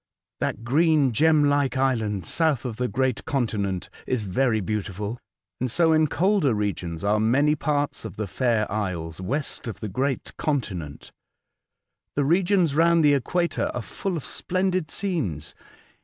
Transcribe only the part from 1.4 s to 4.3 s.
like island south of the great continent* is